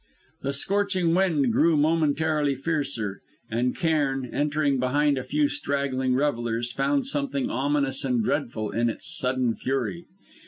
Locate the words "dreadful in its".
8.23-9.15